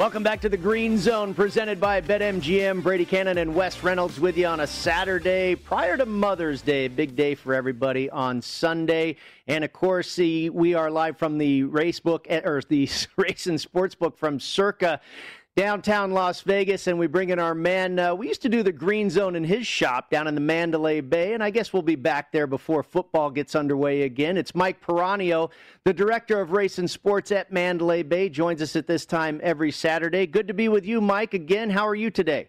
[0.00, 2.82] Welcome back to the Green Zone, presented by BetMGM.
[2.82, 6.88] Brady Cannon and Wes Reynolds with you on a Saturday prior to Mother's Day.
[6.88, 9.16] Big day for everybody on Sunday.
[9.46, 13.60] And of course, we are live from the race book, eh, or the race and
[13.60, 15.02] sports book from Circa
[15.56, 17.98] downtown Las Vegas, and we bring in our man.
[17.98, 21.00] Uh, we used to do the Green Zone in his shop down in the Mandalay
[21.00, 24.36] Bay, and I guess we'll be back there before football gets underway again.
[24.36, 25.50] It's Mike Piranio,
[25.84, 29.70] the director of race and sports at Mandalay Bay, joins us at this time every
[29.70, 30.26] Saturday.
[30.26, 31.34] Good to be with you, Mike.
[31.34, 32.48] Again, how are you today?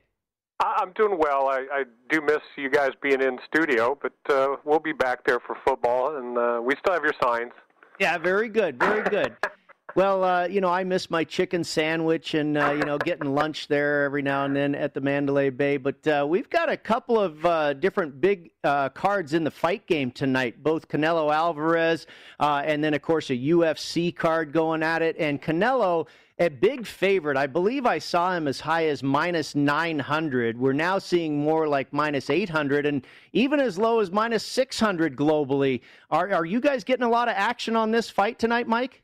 [0.62, 1.48] I'm doing well.
[1.48, 5.40] I, I do miss you guys being in studio, but uh, we'll be back there
[5.40, 7.52] for football, and uh, we still have your signs.
[8.00, 9.36] Yeah, very good, very good.
[9.94, 13.68] Well, uh, you know, I miss my chicken sandwich and uh, you know getting lunch
[13.68, 15.76] there every now and then at the Mandalay Bay.
[15.76, 19.86] But uh, we've got a couple of uh, different big uh, cards in the fight
[19.88, 20.64] game tonight.
[20.64, 22.08] Both Canelo Alvarez
[22.40, 25.18] uh, and then of course a UFC card going at it.
[25.20, 26.08] And Canelo,
[26.40, 27.36] a big favorite.
[27.36, 30.58] I believe I saw him as high as minus 900.
[30.58, 35.82] We're now seeing more like minus 800 and even as low as minus 600 globally.
[36.10, 39.02] Are are you guys getting a lot of action on this fight tonight, Mike?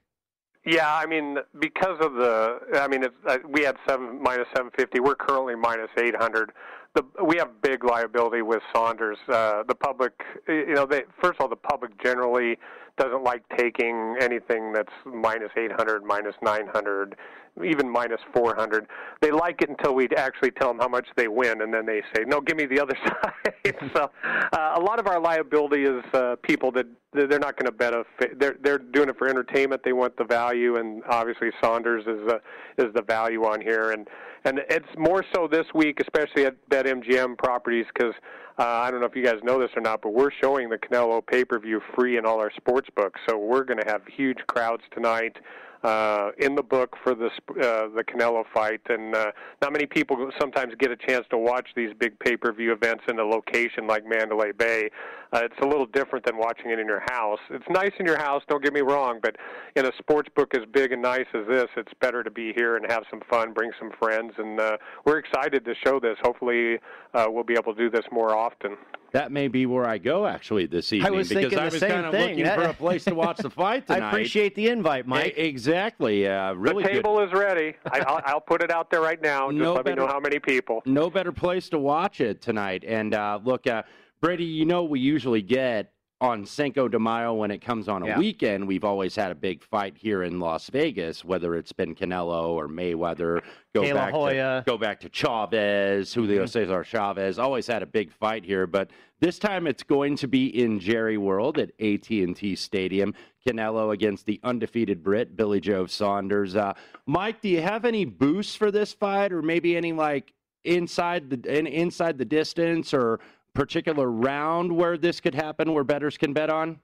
[0.67, 4.69] Yeah, I mean, because of the, I mean, it's, uh, we had seven minus seven
[4.77, 4.99] fifty.
[4.99, 6.51] We're currently minus eight hundred.
[6.93, 9.17] The we have big liability with Saunders.
[9.29, 10.11] Uh, the public,
[10.45, 12.57] you know, they first of all, the public generally
[12.97, 17.15] doesn't like taking anything that's minus 800, minus 900,
[17.63, 18.87] even minus 400.
[19.21, 22.01] They like it until we actually tell them how much they win, and then they
[22.15, 26.03] say, "No, give me the other side." so, uh, a lot of our liability is
[26.13, 28.03] uh, people that they're not going to bet a.
[28.37, 29.81] They're they're doing it for entertainment.
[29.83, 32.39] They want the value, and obviously Saunders is uh,
[32.77, 34.07] is the value on here, and
[34.45, 38.13] and it's more so this week, especially at BetMGM properties, because
[38.57, 40.77] uh, I don't know if you guys know this or not, but we're showing the
[40.77, 44.01] Canelo pay per view free in all our sports books, so we're going to have
[44.07, 45.37] huge crowds tonight
[45.83, 49.31] uh, in the book for the uh, the Canelo fight, and uh,
[49.61, 53.23] not many people sometimes get a chance to watch these big pay-per-view events in a
[53.23, 54.89] location like Mandalay Bay.
[55.33, 57.39] Uh, it's a little different than watching it in your house.
[57.49, 59.35] It's nice in your house, don't get me wrong, but
[59.75, 62.77] in a sports book as big and nice as this, it's better to be here
[62.77, 66.17] and have some fun, bring some friends, and uh, we're excited to show this.
[66.21, 66.79] Hopefully,
[67.13, 68.77] uh, we'll be able to do this more often.
[69.11, 72.05] That may be where I go actually this evening I was because I was kind
[72.05, 72.37] of thing.
[72.37, 74.03] looking for a place to watch the fight tonight.
[74.03, 75.33] I appreciate the invite, Mike.
[75.37, 76.27] A- exactly.
[76.27, 77.29] Uh, really the table good.
[77.29, 77.73] is ready.
[77.85, 79.49] I, will put it out there right now.
[79.49, 80.81] Just no let better, me know how many people.
[80.85, 82.83] No better place to watch it tonight.
[82.85, 83.83] And uh, look, uh,
[84.19, 88.07] Brady, you know we usually get on Cinco de Mayo when it comes on a
[88.07, 88.17] yeah.
[88.17, 92.49] weekend, we've always had a big fight here in Las Vegas, whether it's been Canelo
[92.49, 93.41] or Mayweather.
[93.75, 94.63] Go Kayla back Hoya.
[94.65, 96.49] to go back to Chavez, Julio Mhm.
[96.49, 97.37] Cesar Chavez.
[97.37, 98.89] Always had a big fight here, but
[99.19, 103.13] this time it's going to be in Jerry World at AT&T Stadium.
[103.47, 106.55] Canelo against the undefeated Brit Billy Joe Saunders.
[106.55, 106.73] Uh,
[107.05, 110.33] Mike, do you have any boosts for this fight, or maybe any like
[110.63, 113.19] inside the inside the distance or
[113.57, 116.79] particular round where this could happen where bettors can bet on?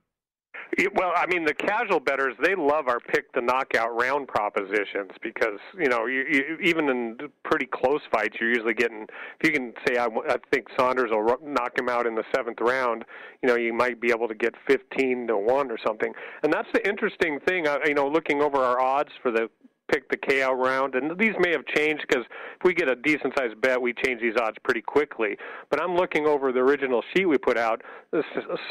[0.96, 5.60] Well, I mean, the casual bettors they love our pick the knockout round propositions because
[5.78, 9.06] you know you, you, even in pretty close fights, you're usually getting.
[9.40, 12.60] If you can say I, I think Saunders will knock him out in the seventh
[12.60, 13.06] round,
[13.44, 16.12] you know you might be able to get 15 to one or something.
[16.42, 17.68] And that's the interesting thing.
[17.86, 19.50] You know, looking over our odds for the
[19.94, 23.34] pick the KO round, and these may have changed because if we get a decent
[23.38, 25.38] sized bet, we change these odds pretty quickly.
[25.70, 27.82] But I'm looking over the original sheet we put out.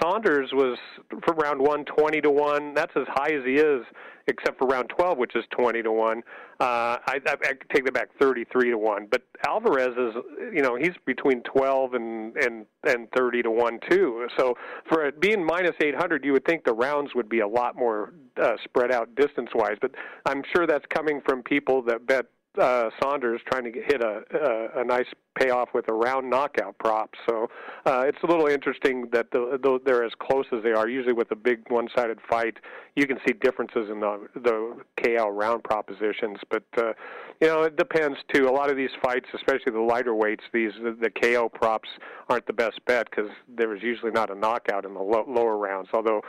[0.02, 0.78] Saunders was
[1.24, 2.74] for round one twenty to one.
[2.74, 3.84] That's as high as he is,
[4.26, 6.22] except for round 12, which is 20 to one.
[6.60, 9.08] Uh, I, I, I take that back, 33 to one.
[9.10, 10.14] But Alvarez is,
[10.52, 14.28] you know, he's between 12 and and and 30 to one too.
[14.36, 14.54] So
[14.88, 18.12] for it being minus 800, you would think the rounds would be a lot more
[18.40, 19.76] uh, spread out distance wise.
[19.80, 19.92] But
[20.26, 22.26] I'm sure that's coming from people that bet
[22.60, 25.06] uh, Saunders trying to get, hit a, a a nice
[25.38, 27.14] payoff with a round knockout prop.
[27.26, 27.48] So
[27.86, 30.88] uh, it's a little interesting that the, the, they're as close as they are.
[30.88, 32.58] Usually with a big one-sided fight,
[32.94, 36.38] you can see differences in the the KO round propositions.
[36.50, 36.92] But uh,
[37.40, 38.48] you know it depends too.
[38.48, 41.88] A lot of these fights, especially the lighter weights, these the KO props
[42.28, 45.56] aren't the best bet because there is usually not a knockout in the lo- lower
[45.56, 45.88] rounds.
[45.94, 46.20] Although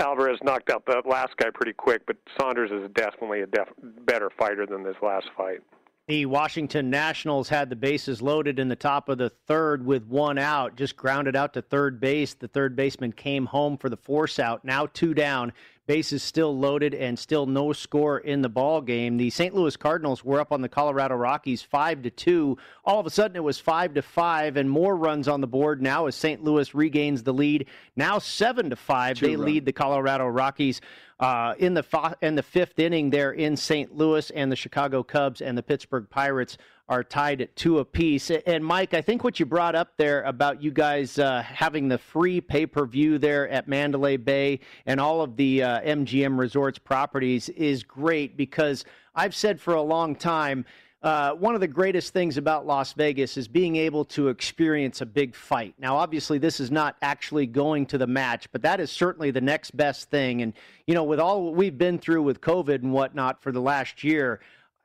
[0.00, 3.68] Alvarez knocked out the last guy pretty quick, but Saunders is definitely a def-
[4.04, 5.60] better fighter than this last fight.
[6.08, 10.38] The Washington Nationals had the bases loaded in the top of the third with one
[10.38, 12.34] out, just grounded out to third base.
[12.34, 14.64] The third baseman came home for the force out.
[14.64, 15.52] Now two down.
[15.90, 19.16] Bases still loaded and still no score in the ball game.
[19.16, 19.52] The St.
[19.52, 22.58] Louis Cardinals were up on the Colorado Rockies five to two.
[22.84, 25.82] All of a sudden, it was five to five, and more runs on the board
[25.82, 26.44] now as St.
[26.44, 27.66] Louis regains the lead.
[27.96, 29.46] Now seven to five, Two they run.
[29.46, 30.80] lead the Colorado Rockies.
[31.20, 33.94] Uh, in the in the fifth inning, there in St.
[33.94, 36.56] Louis, and the Chicago Cubs and the Pittsburgh Pirates
[36.88, 38.30] are tied at two apiece.
[38.30, 41.98] And Mike, I think what you brought up there about you guys uh, having the
[41.98, 46.78] free pay per view there at Mandalay Bay and all of the uh, MGM Resorts
[46.78, 50.64] properties is great because I've said for a long time.
[51.02, 55.06] Uh, one of the greatest things about Las Vegas is being able to experience a
[55.06, 55.74] big fight.
[55.78, 59.40] Now, obviously, this is not actually going to the match, but that is certainly the
[59.40, 60.42] next best thing.
[60.42, 60.52] And,
[60.86, 64.40] you know, with all we've been through with COVID and whatnot for the last year,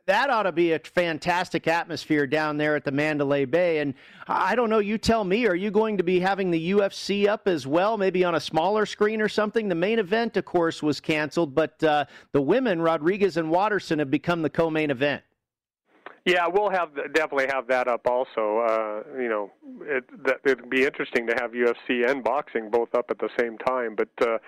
[0.06, 3.80] that ought to be a fantastic atmosphere down there at the Mandalay Bay.
[3.80, 3.94] And
[4.26, 7.46] I don't know, you tell me, are you going to be having the UFC up
[7.46, 9.68] as well, maybe on a smaller screen or something?
[9.68, 14.12] The main event, of course, was canceled, but uh, the women, Rodriguez and Waterson, have
[14.12, 15.22] become the co main event.
[16.26, 18.58] Yeah, we'll have definitely have that up also.
[18.58, 19.52] Uh, you know,
[19.82, 23.60] it that, it'd be interesting to have UFC and boxing both up at the same
[23.60, 23.96] time.
[23.96, 24.40] But uh,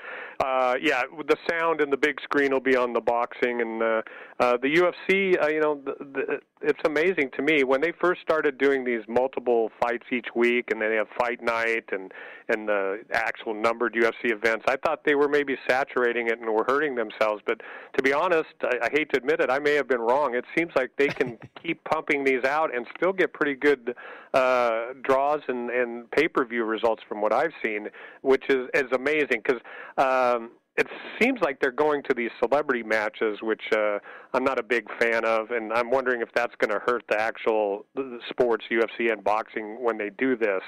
[0.44, 4.01] uh, yeah, the sound and the big screen will be on the boxing and uh,
[4.39, 5.39] uh, the UFC.
[5.39, 9.01] Uh, you know, the, the, it's amazing to me when they first started doing these
[9.07, 12.12] multiple fights each week, and then they have fight night and
[12.50, 14.65] and the actual numbered UFC events.
[14.68, 17.42] I thought they were maybe saturating it and were hurting themselves.
[17.45, 17.62] But
[17.98, 20.33] to be honest, I, I hate to admit it, I may have been wrong.
[20.33, 23.95] It seems like they can keep pumping these out and still get pretty good
[24.33, 27.89] uh, draws and and pay per view results from what I've seen,
[28.21, 29.62] which is is amazing because.
[29.98, 30.88] Um, it
[31.19, 33.97] seems like they're going to these celebrity matches, which uh,
[34.33, 37.19] I'm not a big fan of, and I'm wondering if that's going to hurt the
[37.19, 40.62] actual the sports, UFC and boxing, when they do this.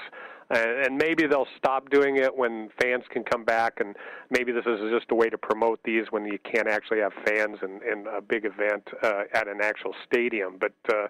[0.50, 3.94] And, and maybe they'll stop doing it when fans can come back, and
[4.30, 7.58] maybe this is just a way to promote these when you can't actually have fans
[7.62, 10.58] in, in a big event uh, at an actual stadium.
[10.58, 11.06] But uh,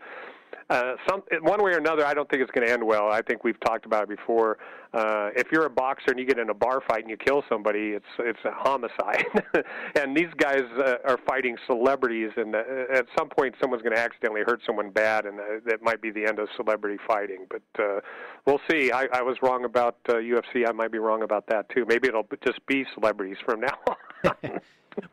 [0.69, 3.11] uh, some one way or another, I don't think it's going to end well.
[3.11, 4.59] I think we've talked about it before.
[4.93, 7.45] Uh, if you're a boxer and you get in a bar fight and you kill
[7.49, 9.25] somebody, it's it's a homicide.
[9.97, 12.63] and these guys uh, are fighting celebrities, and uh,
[12.93, 16.11] at some point, someone's going to accidentally hurt someone bad, and uh, that might be
[16.11, 17.47] the end of celebrity fighting.
[17.49, 18.01] But uh,
[18.47, 18.91] we'll see.
[18.93, 20.69] I, I was wrong about uh, UFC.
[20.69, 21.85] I might be wrong about that too.
[21.87, 23.79] Maybe it'll just be celebrities from now
[24.25, 24.61] on.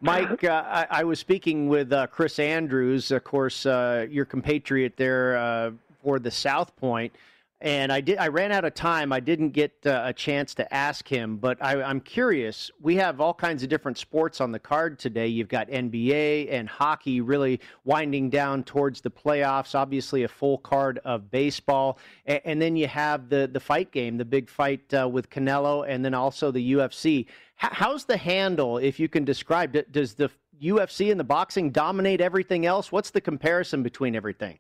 [0.01, 4.97] Mike, uh, I, I, was speaking with uh, Chris Andrews, of course, uh, your compatriot
[4.97, 5.71] there uh,
[6.03, 7.13] for the South Point,
[7.59, 8.19] and I did.
[8.19, 9.11] I ran out of time.
[9.11, 12.69] I didn't get uh, a chance to ask him, but I, I'm curious.
[12.81, 15.27] We have all kinds of different sports on the card today.
[15.27, 19.73] You've got NBA and hockey really winding down towards the playoffs.
[19.73, 21.97] Obviously, a full card of baseball,
[22.27, 26.05] and, and then you have the the fight game, the big fight with Canelo, and
[26.05, 27.25] then also the UFC
[27.57, 29.91] how's the handle, if you can describe it?
[29.91, 30.29] Does the
[30.61, 32.91] UFC and the boxing dominate everything else?
[32.91, 34.59] What's the comparison between everything?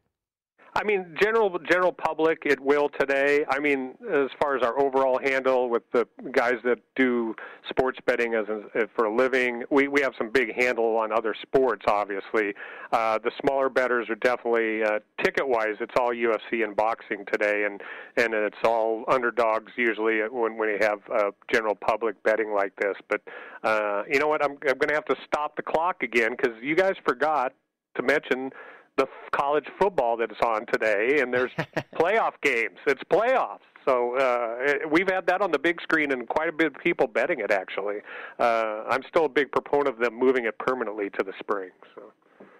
[0.77, 3.43] I mean, general general public, it will today.
[3.49, 7.33] I mean, as far as our overall handle with the guys that do
[7.67, 11.33] sports betting as a, for a living, we we have some big handle on other
[11.41, 11.83] sports.
[11.87, 12.53] Obviously,
[12.91, 15.77] uh, the smaller betters are definitely uh, ticket wise.
[15.79, 17.81] It's all UFC and boxing today, and
[18.15, 22.95] and it's all underdogs usually when when you have uh, general public betting like this.
[23.09, 23.21] But
[23.63, 24.43] uh, you know what?
[24.43, 27.53] I'm I'm going to have to stop the clock again because you guys forgot
[27.95, 28.51] to mention
[28.97, 31.51] the college football that's on today, and there's
[31.95, 32.77] playoff games.
[32.85, 33.59] It's playoffs.
[33.85, 37.07] So uh, we've had that on the big screen, and quite a bit of people
[37.07, 37.51] betting it.
[37.51, 37.97] Actually,
[38.39, 41.69] uh, I'm still a big proponent of them moving it permanently to the spring.
[41.95, 42.11] So.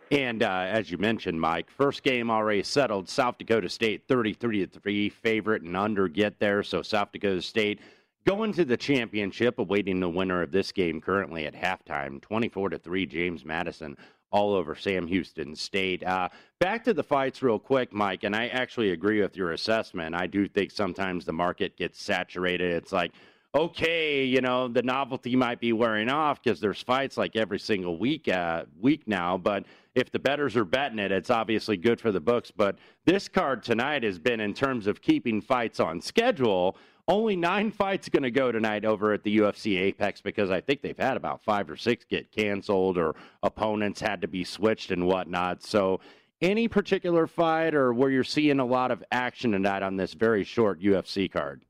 [0.10, 3.10] And uh, as you mentioned, Mike, first game already settled.
[3.10, 6.64] South Dakota State 33 to three favorite and under get there.
[6.64, 7.80] So South Dakota State
[8.28, 12.78] going to the championship, awaiting the winner of this game currently at halftime, 24 to
[12.78, 13.06] three.
[13.06, 13.96] James Madison
[14.32, 16.04] all over Sam Houston State.
[16.04, 16.28] Uh,
[16.60, 20.14] back to the fights, real quick, Mike, and I actually agree with your assessment.
[20.14, 22.74] I do think sometimes the market gets saturated.
[22.74, 23.14] It's like,
[23.56, 27.98] okay, you know, the novelty might be wearing off because there's fights like every single
[27.98, 29.38] week uh, week now.
[29.38, 29.64] But
[29.96, 32.52] if the betters are betting it, it's obviously good for the books.
[32.52, 37.72] But this card tonight has been in terms of keeping fights on schedule only nine
[37.72, 41.16] fights going to go tonight over at the UFC Apex because I think they've had
[41.16, 45.64] about five or six get canceled or opponents had to be switched and whatnot.
[45.64, 46.02] So,
[46.40, 50.44] any particular fight or where you're seeing a lot of action tonight on this very
[50.44, 51.66] short UFC card?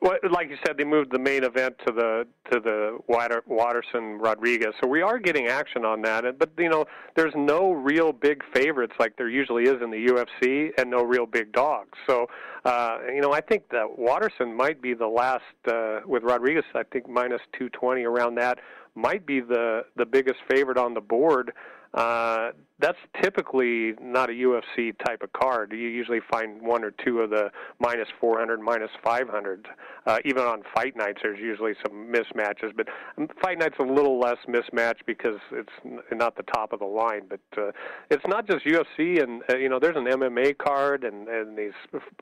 [0.00, 4.18] Well, like you said, they moved the main event to the to the Water, Waterson
[4.18, 6.38] Rodriguez, so we are getting action on that.
[6.38, 6.86] But you know,
[7.16, 11.26] there's no real big favorites like there usually is in the UFC, and no real
[11.26, 11.98] big dogs.
[12.06, 12.26] So,
[12.64, 16.64] uh, you know, I think that Waterson might be the last uh, with Rodriguez.
[16.74, 18.58] I think minus 220 around that
[18.94, 21.52] might be the the biggest favorite on the board.
[21.94, 25.72] Uh, that's typically not a UFC type of card.
[25.72, 29.66] You usually find one or two of the minus 400, minus 500.
[30.06, 32.86] Uh, even on fight nights, there's usually some mismatches, but
[33.42, 35.72] fight night's a little less mismatch because it's
[36.12, 37.22] not the top of the line.
[37.28, 37.72] But uh,
[38.10, 41.72] it's not just UFC, and uh, you know, there's an MMA card, and and these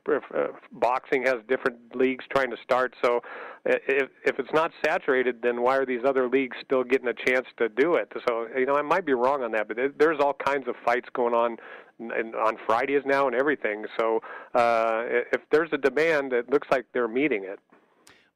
[0.08, 2.94] uh, boxing has different leagues trying to start.
[3.04, 3.20] So
[3.66, 7.46] if if it's not saturated, then why are these other leagues still getting a chance
[7.58, 8.10] to do it?
[8.26, 11.08] So you know, I might be wrong on that, but there's all kinds of fights
[11.12, 11.56] going on
[11.98, 13.86] and on Fridays now and everything.
[13.98, 14.20] So
[14.54, 17.58] uh, if there's a demand, it looks like they're meeting it.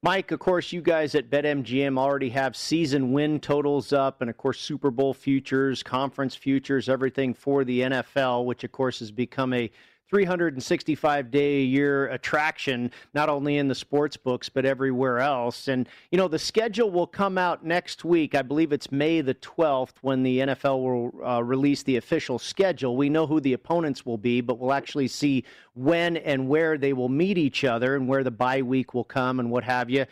[0.03, 4.37] Mike, of course, you guys at BetMGM already have season win totals up, and of
[4.37, 9.53] course, Super Bowl futures, conference futures, everything for the NFL, which of course has become
[9.53, 9.69] a
[10.11, 15.69] 365 day a year attraction, not only in the sports books, but everywhere else.
[15.69, 18.35] And, you know, the schedule will come out next week.
[18.35, 22.97] I believe it's May the 12th when the NFL will uh, release the official schedule.
[22.97, 26.91] We know who the opponents will be, but we'll actually see when and where they
[26.91, 30.05] will meet each other and where the bye week will come and what have you.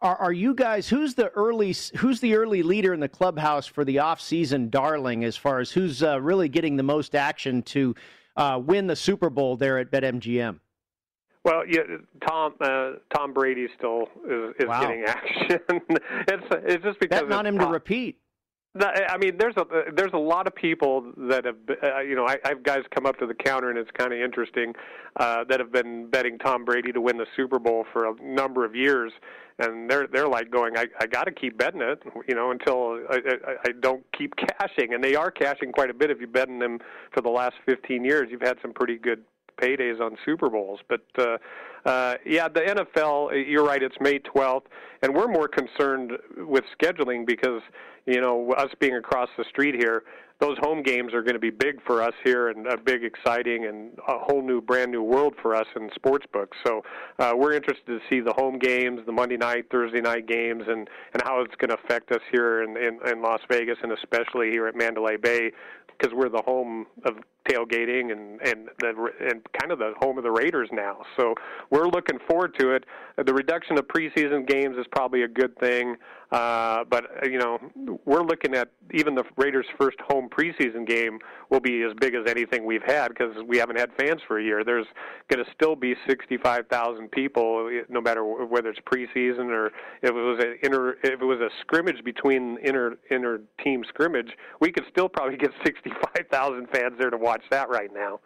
[0.00, 3.84] Are, are you guys who's the early who's the early leader in the clubhouse for
[3.84, 7.94] the off-season darling as far as who's uh, really getting the most action to
[8.36, 10.60] uh, win the Super Bowl there at BetMGM?
[11.44, 11.80] Well, yeah,
[12.26, 14.80] Tom uh, Tom Brady still is, is wow.
[14.82, 15.60] getting action.
[16.28, 18.21] it's it's just because that's not him to repeat.
[18.80, 22.38] I mean, there's a there's a lot of people that have, uh, you know, I,
[22.42, 24.72] I have guys come up to the counter and it's kind of interesting
[25.16, 28.64] uh, that have been betting Tom Brady to win the Super Bowl for a number
[28.64, 29.12] of years,
[29.58, 32.98] and they're they're like going, I I got to keep betting it, you know, until
[33.10, 36.10] I, I I don't keep cashing, and they are cashing quite a bit.
[36.10, 36.78] If you've betting them
[37.12, 39.22] for the last 15 years, you've had some pretty good
[39.60, 41.02] paydays on Super Bowls, but.
[41.18, 41.38] uh
[41.84, 43.48] uh, yeah, the NFL.
[43.48, 43.82] You're right.
[43.82, 44.66] It's May 12th,
[45.02, 47.60] and we're more concerned with scheduling because
[48.06, 50.04] you know us being across the street here,
[50.38, 53.66] those home games are going to be big for us here and a big, exciting,
[53.66, 56.56] and a whole new, brand new world for us in sports books.
[56.64, 56.82] So
[57.18, 60.88] uh, we're interested to see the home games, the Monday night, Thursday night games, and
[61.14, 64.50] and how it's going to affect us here in, in in Las Vegas and especially
[64.50, 65.50] here at Mandalay Bay
[65.86, 67.14] because we're the home of
[67.48, 71.02] tailgating and and the and kind of the home of the Raiders now.
[71.16, 71.34] So
[71.70, 72.84] we're looking forward to it.
[73.24, 75.96] The reduction of preseason games is probably a good thing.
[76.32, 77.58] Uh, but uh, you know,
[78.06, 81.18] we're looking at even the Raiders' first home preseason game
[81.50, 84.42] will be as big as anything we've had because we haven't had fans for a
[84.42, 84.64] year.
[84.64, 84.86] There's
[85.28, 89.66] going to still be 65,000 people, no matter whether it's preseason or
[90.00, 94.30] if it was an inter, if it was a scrimmage between inter inter team scrimmage,
[94.58, 98.20] we could still probably get 65,000 fans there to watch that right now.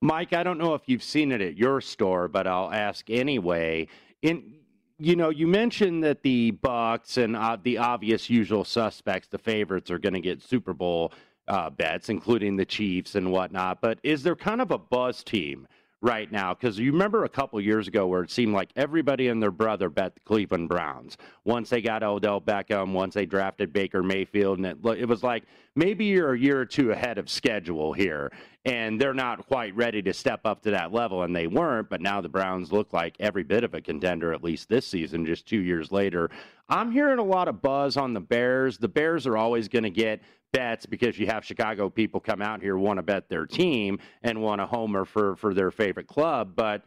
[0.00, 3.88] Mike, I don't know if you've seen it at your store, but I'll ask anyway.
[4.20, 4.54] In
[4.98, 9.90] you know, you mentioned that the Bucks and uh, the obvious usual suspects, the favorites,
[9.90, 11.12] are going to get Super Bowl
[11.48, 13.80] uh, bets, including the Chiefs and whatnot.
[13.80, 15.66] But is there kind of a buzz team
[16.02, 16.52] right now?
[16.52, 19.88] Because you remember a couple years ago where it seemed like everybody and their brother
[19.88, 21.16] bet the Cleveland Browns.
[21.44, 25.44] Once they got Odell Beckham, once they drafted Baker Mayfield, and it, it was like
[25.74, 28.30] maybe you're a year or two ahead of schedule here
[28.64, 31.88] and they're not quite ready to step up to that level, and they weren't.
[31.90, 35.26] But now the Browns look like every bit of a contender, at least this season,
[35.26, 36.30] just two years later.
[36.68, 38.78] I'm hearing a lot of buzz on the Bears.
[38.78, 42.62] The Bears are always going to get bets because you have Chicago people come out
[42.62, 46.52] here want to bet their team and want a homer for for their favorite club,
[46.54, 46.82] but.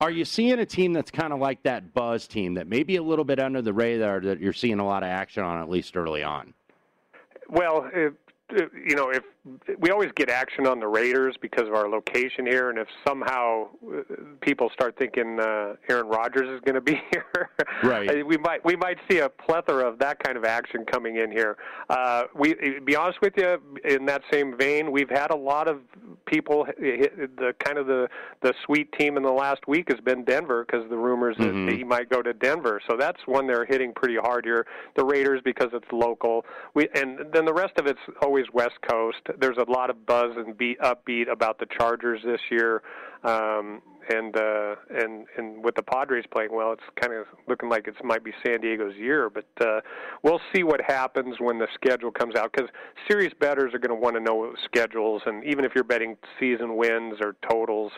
[0.00, 3.02] Are you seeing a team that's kind of like that buzz team that maybe a
[3.02, 5.96] little bit under the radar that you're seeing a lot of action on at least
[5.96, 6.54] early on?
[7.48, 8.14] Well, it,
[8.50, 9.24] you know, if
[9.78, 13.68] we always get action on the Raiders because of our location here, and if somehow
[13.86, 14.02] uh,
[14.40, 17.50] people start thinking uh, Aaron Rodgers is going to be here,
[17.82, 18.26] right?
[18.26, 21.56] we might we might see a plethora of that kind of action coming in here.
[21.88, 25.80] Uh, we, be honest with you, in that same vein, we've had a lot of
[26.26, 26.66] people.
[26.78, 28.08] The kind of the
[28.42, 31.66] the sweet team in the last week has been Denver because the rumors mm-hmm.
[31.66, 32.80] that he might go to Denver.
[32.88, 34.66] So that's one they're hitting pretty hard here.
[34.96, 36.44] The Raiders because it's local.
[36.74, 40.32] We and then the rest of it's always West Coast there's a lot of buzz
[40.36, 42.82] and beat upbeat about the Chargers this year,
[43.24, 47.86] um, and uh, and and with the Padres playing well, it's kind of looking like
[47.88, 49.30] it might be San Diego's year.
[49.30, 49.80] But uh,
[50.22, 52.70] we'll see what happens when the schedule comes out because
[53.08, 56.76] serious bettors are going to want to know schedules, and even if you're betting season
[56.76, 57.92] wins or totals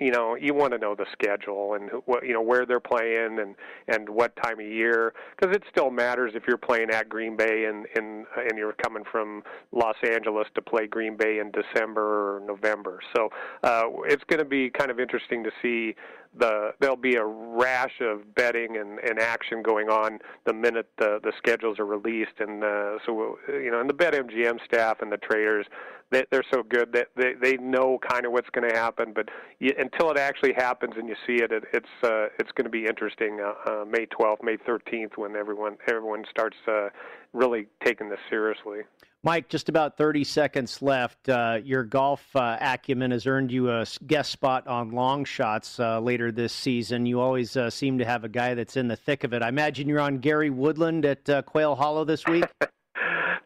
[0.00, 3.38] you know you want to know the schedule and what you know where they're playing
[3.38, 3.54] and
[3.88, 7.64] and what time of year because it still matters if you're playing at Green Bay
[7.64, 12.40] and and and you're coming from Los Angeles to play Green Bay in December or
[12.40, 13.00] November.
[13.16, 13.28] So
[13.62, 15.94] uh, it's going to be kind of interesting to see
[16.38, 21.18] the there'll be a rash of betting and, and action going on the minute the
[21.22, 25.16] the schedules are released and uh, so you know and the BetMGM staff and the
[25.16, 25.66] traders
[26.10, 29.28] they, they're so good that they they know kind of what's going to happen but
[29.58, 32.70] you, until it actually happens and you see it, it it's uh, it's going to
[32.70, 36.88] be interesting uh, uh, May 12th May 13th when everyone everyone starts uh,
[37.32, 38.80] really taking this seriously.
[39.24, 41.28] Mike, just about 30 seconds left.
[41.28, 45.98] Uh, your golf uh, acumen has earned you a guest spot on Long Shots uh,
[45.98, 47.04] later this season.
[47.04, 49.42] You always uh, seem to have a guy that's in the thick of it.
[49.42, 52.44] I imagine you're on Gary Woodland at uh, Quail Hollow this week.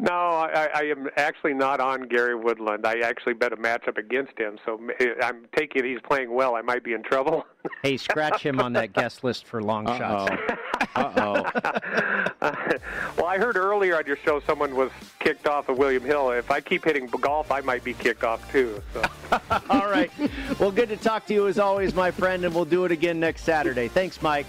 [0.03, 2.85] No, I, I am actually not on Gary Woodland.
[2.85, 4.81] I actually bet a matchup against him, so
[5.23, 6.57] I'm taking he's playing well.
[6.57, 7.47] I might be in trouble.
[7.85, 9.99] hey, scratch him on that guest list for long Uh-oh.
[9.99, 10.59] shots.
[10.97, 12.43] Uh oh.
[13.17, 14.91] well, I heard earlier on your show someone was
[15.21, 16.33] kicked off of William Hill.
[16.33, 18.83] If I keep hitting golf, I might be kicked off too.
[18.93, 19.03] So.
[19.71, 20.11] All right.
[20.59, 23.21] Well, good to talk to you as always, my friend, and we'll do it again
[23.21, 23.87] next Saturday.
[23.87, 24.47] Thanks, Mike.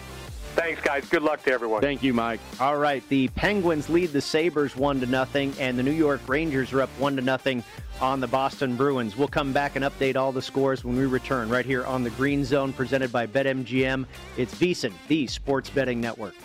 [0.56, 1.08] Thanks, guys.
[1.10, 1.82] Good luck to everyone.
[1.82, 2.40] Thank you, Mike.
[2.60, 6.72] All right, the Penguins lead the Sabres one to nothing, and the New York Rangers
[6.74, 7.64] are up one to nothing
[8.00, 9.18] on the Boston Bruins.
[9.18, 12.12] We'll come back and update all the scores when we return right here on the
[12.12, 14.06] Green Zone, presented by BetMGM.
[14.38, 16.36] It's VSiN, the Sports Betting Network.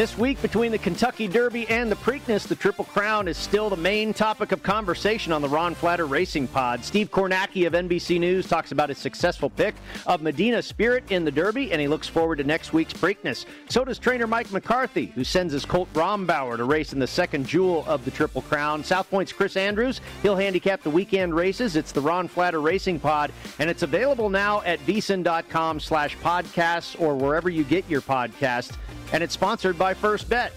[0.00, 3.76] This week, between the Kentucky Derby and the Preakness, the Triple Crown is still the
[3.76, 6.82] main topic of conversation on the Ron Flatter Racing Pod.
[6.82, 9.74] Steve Kornacki of NBC News talks about his successful pick
[10.06, 13.44] of Medina Spirit in the Derby, and he looks forward to next week's Preakness.
[13.68, 17.46] So does trainer Mike McCarthy, who sends his Colt Rombauer to race in the second
[17.46, 18.82] jewel of the Triple Crown.
[18.82, 21.76] South Point's Chris Andrews, he'll handicap the weekend races.
[21.76, 27.14] It's the Ron Flatter Racing Pod, and it's available now at vsin.com slash podcasts or
[27.16, 28.78] wherever you get your podcasts
[29.12, 30.52] and it's sponsored by First Bet.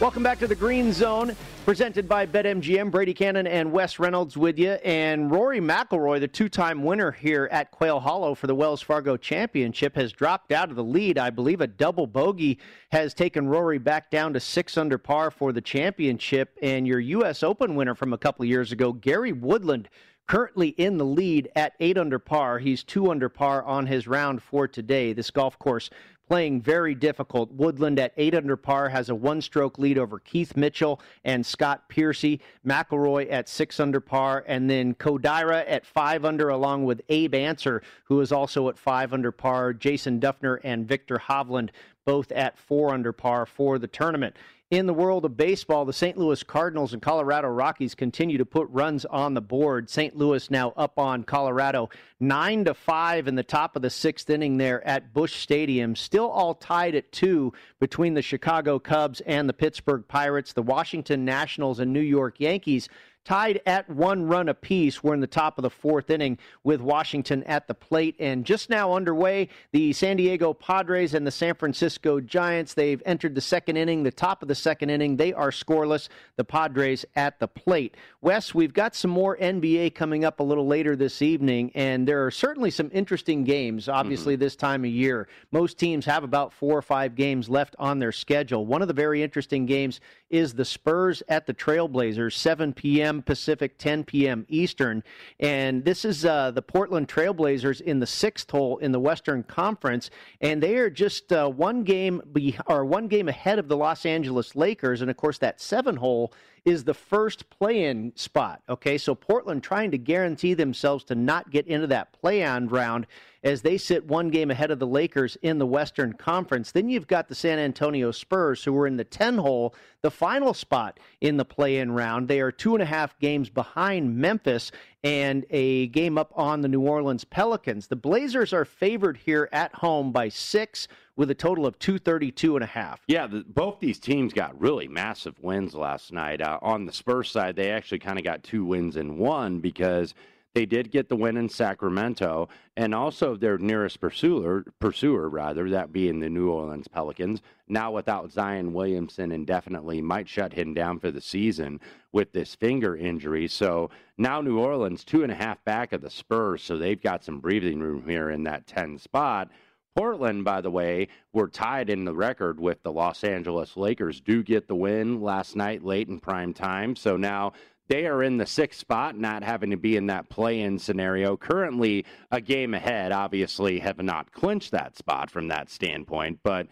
[0.00, 2.90] Welcome back to the Green Zone, presented by BetMGM.
[2.90, 7.70] Brady Cannon and Wes Reynolds with you, and Rory McIlroy, the two-time winner here at
[7.70, 11.16] Quail Hollow for the Wells Fargo Championship, has dropped out of the lead.
[11.16, 12.58] I believe a double bogey
[12.90, 16.58] has taken Rory back down to six under par for the championship.
[16.60, 17.42] And your U.S.
[17.42, 19.88] Open winner from a couple years ago, Gary Woodland
[20.26, 22.58] currently in the lead at eight under par.
[22.58, 25.12] He's two under par on his round for today.
[25.12, 25.88] This golf course
[26.28, 27.52] playing very difficult.
[27.52, 31.88] Woodland at eight under par has a one stroke lead over Keith Mitchell and Scott
[31.88, 32.40] Piercy.
[32.66, 37.82] McIlroy at six under par, and then Kodaira at five under, along with Abe Ancer,
[38.04, 39.72] who is also at five under par.
[39.72, 41.70] Jason Dufner and Viktor Hovland
[42.04, 44.36] both at four under par for the tournament.
[44.72, 46.18] In the world of baseball, the St.
[46.18, 49.88] Louis Cardinals and Colorado Rockies continue to put runs on the board.
[49.88, 50.16] St.
[50.16, 54.56] Louis now up on Colorado, nine to five in the top of the sixth inning
[54.56, 55.94] there at Busch Stadium.
[55.94, 60.52] Still all tied at two between the Chicago Cubs and the Pittsburgh Pirates.
[60.52, 62.88] The Washington Nationals and New York Yankees
[63.26, 65.02] tied at one run apiece.
[65.02, 68.14] We're in the top of the fourth inning with Washington at the plate.
[68.20, 72.74] And just now underway, the San Diego Padres and the San Francisco Giants.
[72.74, 75.16] They've entered the second inning, the top of the second inning.
[75.16, 76.08] They are scoreless.
[76.36, 77.96] The Padres at the plate.
[78.20, 82.24] Wes, we've got some more NBA coming up a little later this evening, and there
[82.24, 84.42] are certainly some interesting games, obviously, mm-hmm.
[84.42, 85.26] this time of year.
[85.50, 88.66] Most teams have about four or five games left on their schedule.
[88.66, 93.15] One of the very interesting games is the Spurs at the Trailblazers, 7 p.m.
[93.22, 94.46] Pacific, 10 p.m.
[94.48, 95.02] Eastern.
[95.40, 100.10] And this is uh, the Portland Trailblazers in the sixth hole in the Western Conference,
[100.40, 104.06] and they are just uh, one game be- or one game ahead of the Los
[104.06, 105.02] Angeles Lakers.
[105.02, 106.32] And of course, that seven hole
[106.66, 108.60] is the first play-in spot.
[108.68, 113.06] Okay, so Portland trying to guarantee themselves to not get into that play-on round
[113.44, 116.72] as they sit one game ahead of the Lakers in the Western Conference.
[116.72, 120.52] Then you've got the San Antonio Spurs, who are in the 10 hole, the final
[120.52, 122.26] spot in the play in round.
[122.26, 124.72] They are two and a half games behind Memphis
[125.04, 127.86] and a game up on the New Orleans Pelicans.
[127.86, 132.62] The Blazers are favored here at home by six with a total of 232 and
[132.64, 133.00] a half.
[133.06, 136.40] Yeah, the, both these teams got really massive wins last night.
[136.40, 140.14] Uh, on the Spurs side, they actually kind of got two wins in one because–
[140.56, 142.48] they did get the win in Sacramento,
[142.78, 148.32] and also their nearest pursuer, pursuer rather, that being the New Orleans Pelicans, now without
[148.32, 151.78] Zion Williamson indefinitely, might shut him down for the season
[152.12, 153.48] with this finger injury.
[153.48, 157.22] So now New Orleans two and a half back of the Spurs, so they've got
[157.22, 159.50] some breathing room here in that 10 spot.
[159.96, 164.20] Portland, by the way, were tied in the record with the Los Angeles Lakers.
[164.20, 166.94] Do get the win last night late in prime time.
[166.94, 167.54] So now
[167.88, 171.36] they are in the sixth spot, not having to be in that play in scenario.
[171.36, 176.40] Currently, a game ahead, obviously, have not clinched that spot from that standpoint.
[176.42, 176.66] But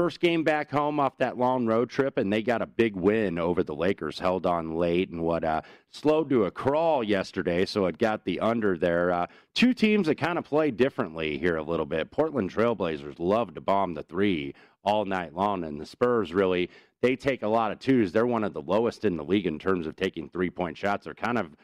[0.00, 3.38] first game back home off that long road trip, and they got a big win
[3.38, 5.60] over the Lakers, held on late and what uh,
[5.90, 9.12] slowed to a crawl yesterday, so it got the under there.
[9.12, 12.10] Uh, two teams that kind of play differently here a little bit.
[12.10, 16.70] Portland Trailblazers love to bomb the three all night long, and the Spurs really
[17.02, 18.10] they take a lot of twos.
[18.10, 21.04] They're one of the lowest in the league in terms of taking three point shots.
[21.04, 21.56] They're kind of,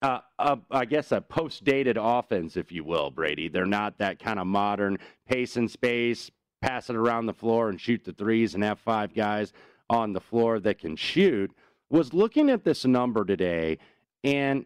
[0.00, 3.48] uh, guess, a post dated offense, if you will, Brady.
[3.48, 7.80] They're not that kind of modern pace and space, pass it around the floor and
[7.80, 9.52] shoot the threes and have five guys
[9.88, 11.50] on the floor that can shoot.
[11.90, 13.78] Was looking at this number today,
[14.22, 14.64] and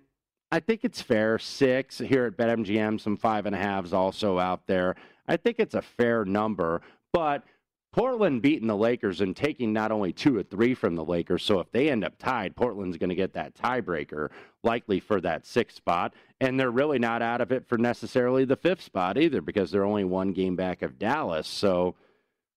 [0.52, 1.38] I think it's fair.
[1.38, 4.94] Six here at BetMGM, some five and a halves also out there.
[5.26, 7.44] I think it's a fair number, but
[7.94, 11.44] Portland beating the Lakers and taking not only two or three from the Lakers.
[11.44, 14.30] So if they end up tied, Portland's going to get that tiebreaker,
[14.64, 16.12] likely for that sixth spot.
[16.40, 19.84] And they're really not out of it for necessarily the fifth spot either, because they're
[19.84, 21.46] only one game back of Dallas.
[21.46, 21.94] So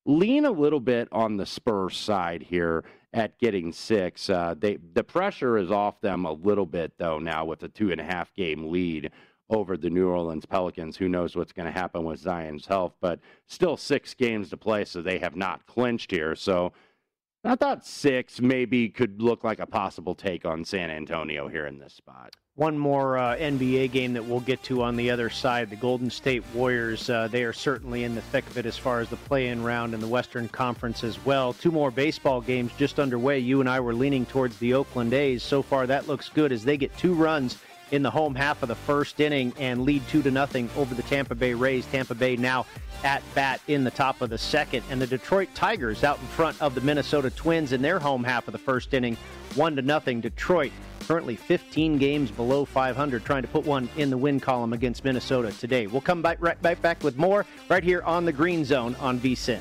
[0.08, 4.32] lean a little bit on the Spurs side here at getting six.
[4.32, 7.92] Uh, they the pressure is off them a little bit though now with a two
[7.92, 9.12] and a half game lead
[9.50, 10.98] over the New Orleans Pelicans.
[10.98, 14.86] Who knows what's going to happen with Zion's health, but still six games to play,
[14.86, 16.36] so they have not clinched here.
[16.36, 16.74] So
[17.44, 21.80] I thought six maybe could look like a possible take on San Antonio here in
[21.80, 22.36] this spot.
[22.56, 25.70] One more uh, NBA game that we'll get to on the other side.
[25.70, 29.00] The Golden State Warriors, uh, they are certainly in the thick of it as far
[29.00, 31.54] as the play in round in the Western Conference as well.
[31.54, 33.38] Two more baseball games just underway.
[33.38, 35.44] You and I were leaning towards the Oakland A's.
[35.44, 37.60] So far, that looks good as they get two runs
[37.92, 41.04] in the home half of the first inning and lead two to nothing over the
[41.04, 41.86] Tampa Bay Rays.
[41.88, 42.66] Tampa Bay now
[43.04, 46.62] at bat in the top of the second, and the Detroit Tigers out in front
[46.62, 49.18] of the Minnesota Twins in their home half of the first inning,
[49.56, 50.22] one to nothing.
[50.22, 50.72] Detroit
[51.02, 55.52] currently 15 games below 500, trying to put one in the win column against Minnesota
[55.52, 55.88] today.
[55.88, 59.60] We'll come back right, back with more right here on the Green Zone on VSIN.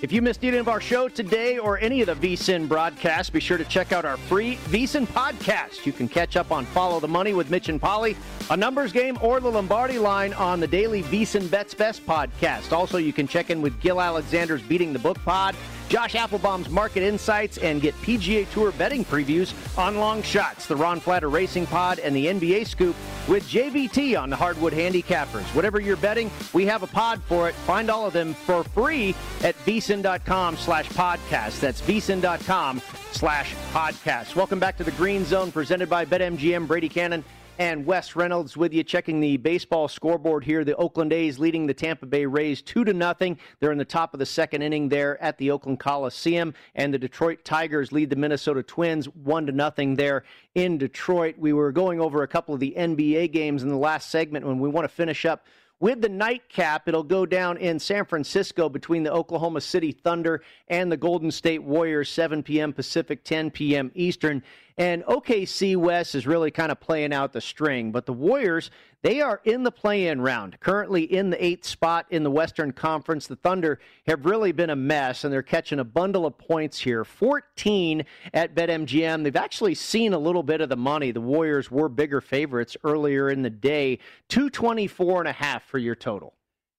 [0.00, 3.40] If you missed any of our show today or any of the VSIN broadcasts, be
[3.40, 5.84] sure to check out our free VSIN podcast.
[5.86, 8.14] You can catch up on Follow the Money with Mitch and Pauly,
[8.50, 12.72] a numbers game, or the Lombardi line on the daily VSIN Bets Best podcast.
[12.72, 15.54] Also, you can check in with Gill Alexander's Beating the Book pod
[15.88, 21.00] Josh Appelbaum's market insights, and get PGA Tour betting previews on long shots, the Ron
[21.00, 22.94] Flatter Racing Pod, and the NBA Scoop
[23.26, 25.44] with JVT on the Hardwood Handicappers.
[25.54, 27.54] Whatever you're betting, we have a pod for it.
[27.54, 31.60] Find all of them for free at vsin.com slash podcast.
[31.60, 32.82] That's vsin.com
[33.12, 34.36] slash podcast.
[34.36, 36.66] Welcome back to the Green Zone presented by BetMGM.
[36.66, 37.24] Brady Cannon
[37.58, 40.64] and Wes Reynolds with you checking the baseball scoreboard here.
[40.64, 43.38] The Oakland A's leading the Tampa Bay Rays 2 to nothing.
[43.58, 46.98] They're in the top of the second inning there at the Oakland Coliseum and the
[46.98, 51.34] Detroit Tigers lead the Minnesota Twins 1 to nothing there in Detroit.
[51.36, 54.60] We were going over a couple of the NBA games in the last segment when
[54.60, 55.44] we want to finish up
[55.80, 60.90] With the nightcap, it'll go down in San Francisco between the Oklahoma City Thunder and
[60.90, 62.72] the Golden State Warriors, 7 p.m.
[62.72, 63.92] Pacific, 10 p.m.
[63.94, 64.42] Eastern.
[64.76, 69.20] And OKC West is really kind of playing out the string, but the Warriors, they
[69.20, 73.28] are in the play in round, currently in the eighth spot in the Western Conference.
[73.28, 77.04] The Thunder have really been a mess, and they're catching a bundle of points here
[77.04, 79.22] 14 at BetMGM.
[79.22, 81.12] They've actually seen a little bit of the money.
[81.12, 85.94] The Warriors were bigger favorites earlier in the day, 224 and a half for your
[85.94, 86.34] total.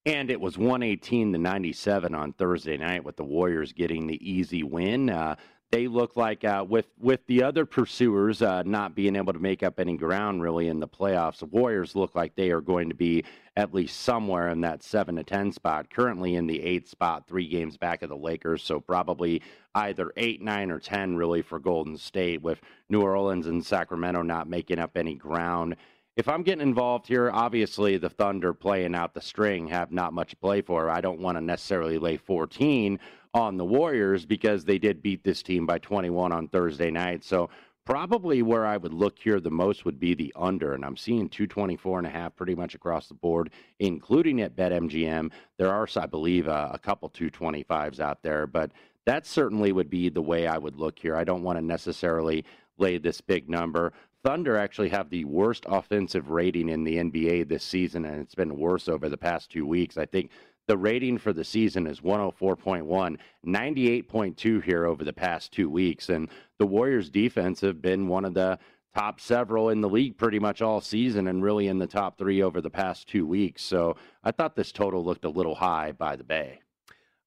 [0.05, 4.63] And it was 118 to 97 on Thursday night with the Warriors getting the easy
[4.63, 5.10] win.
[5.10, 5.36] Uh,
[5.71, 9.62] they look like uh, with with the other pursuers uh, not being able to make
[9.62, 11.39] up any ground really in the playoffs.
[11.39, 13.23] The Warriors look like they are going to be
[13.55, 15.89] at least somewhere in that seven to ten spot.
[15.89, 18.63] Currently in the eighth spot, three games back of the Lakers.
[18.63, 19.41] So probably
[19.75, 24.49] either eight, nine, or ten really for Golden State, with New Orleans and Sacramento not
[24.49, 25.75] making up any ground.
[26.15, 30.38] If I'm getting involved here, obviously the Thunder playing out the string have not much
[30.41, 30.89] play for.
[30.89, 32.99] I don't want to necessarily lay 14
[33.33, 37.23] on the Warriors because they did beat this team by 21 on Thursday night.
[37.23, 37.49] So
[37.85, 41.29] probably where I would look here the most would be the under, and I'm seeing
[41.29, 45.31] 224 and a half pretty much across the board, including at BetMGM.
[45.57, 48.71] There are, I believe, uh, a couple 225s out there, but
[49.05, 51.15] that certainly would be the way I would look here.
[51.15, 52.45] I don't want to necessarily
[52.77, 53.93] lay this big number.
[54.23, 58.57] Thunder actually have the worst offensive rating in the NBA this season, and it's been
[58.57, 59.97] worse over the past two weeks.
[59.97, 60.29] I think
[60.69, 66.10] the rating for the season is 104.1, 98.2 here over the past two weeks.
[66.10, 66.29] And
[66.60, 68.60] the Warriors' defense have been one of the
[68.95, 72.43] top several in the league pretty much all season and really in the top three
[72.43, 73.63] over the past two weeks.
[73.63, 76.60] So I thought this total looked a little high by the Bay.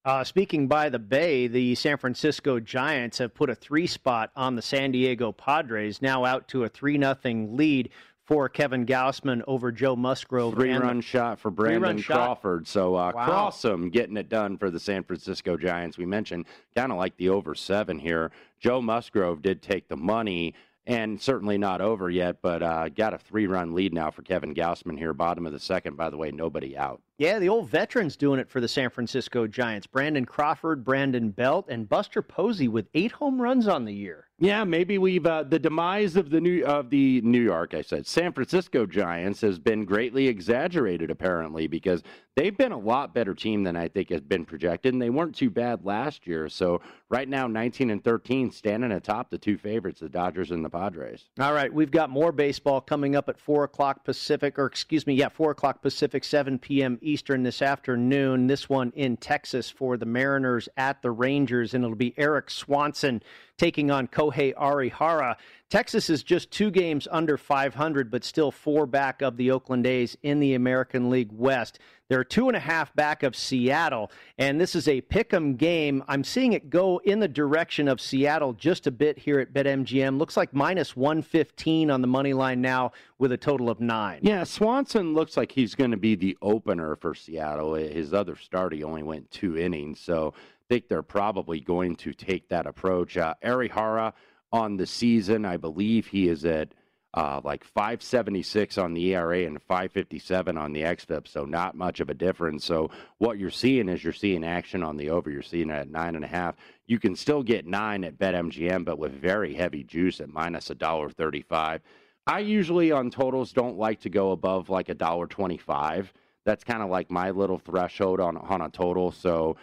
[0.05, 4.55] Uh, speaking by the Bay, the San Francisco Giants have put a three spot on
[4.55, 7.17] the San Diego Padres, now out to a 3 0
[7.51, 7.91] lead
[8.33, 10.55] for Kevin Gausman over Joe Musgrove.
[10.55, 12.67] Three run the, shot for Brandon Crawford.
[12.67, 12.73] Shot.
[12.73, 13.51] So uh, wow.
[13.51, 15.99] Crossum getting it done for the San Francisco Giants.
[15.99, 18.33] We mentioned kind of like the over seven here.
[18.59, 20.55] Joe Musgrove did take the money
[20.87, 24.55] and certainly not over yet, but uh, got a three run lead now for Kevin
[24.55, 25.97] Gausman here, bottom of the second.
[25.97, 27.01] By the way, nobody out.
[27.19, 29.87] Yeah, the old veterans doing it for the San Francisco Giants.
[29.87, 34.29] Brandon Crawford, Brandon Belt, and Buster Posey with eight home runs on the year.
[34.43, 38.09] Yeah, maybe we've uh, the demise of the new of the New York, I said,
[38.09, 42.03] San Francisco Giants has been greatly exaggerated apparently because
[42.37, 45.35] they've been a lot better team than I think has been projected, and they weren't
[45.35, 46.49] too bad last year.
[46.49, 50.71] So right now, 19 and 13, standing atop the two favorites, the Dodgers and the
[50.71, 51.29] Padres.
[51.41, 55.15] All right, we've got more baseball coming up at four o'clock Pacific, or excuse me,
[55.15, 56.99] yeah, four o'clock Pacific, 7 p.m.
[57.03, 58.47] Eastern this afternoon.
[58.47, 63.23] This one in Texas for the Mariners at the Rangers, and it'll be Erik Swanson
[63.59, 65.37] taking on Kohei Arihara.
[65.71, 70.17] Texas is just two games under 500, but still four back of the Oakland A's
[70.23, 71.79] in the American League West.
[72.13, 76.05] They're two and a half back of Seattle, and this is a pick 'em game.
[76.09, 80.19] I'm seeing it go in the direction of Seattle just a bit here at BetMGM.
[80.19, 84.19] Looks like minus 115 on the money line now with a total of nine.
[84.21, 87.73] Yeah, Swanson looks like he's going to be the opener for Seattle.
[87.77, 92.13] His other start, he only went two innings, so I think they're probably going to
[92.13, 93.17] take that approach.
[93.17, 94.13] Uh, Arihara
[94.53, 96.75] on the season, I believe he is at
[97.15, 102.09] uh, like 576 on the ERA and 557 on the XFIP, so not much of
[102.09, 102.65] a difference.
[102.65, 105.31] So what you're seeing is you're seeing action on the over.
[105.31, 106.57] You're seeing it at nine and a half.
[106.87, 110.75] You can still get nine at BetMGM, but with very heavy juice at minus a
[110.75, 111.83] dollar thirty-five.
[112.27, 116.13] I usually on totals don't like to go above like a dollar twenty-five.
[116.45, 119.13] That's kind of like my little threshold on on a total.
[119.13, 119.57] So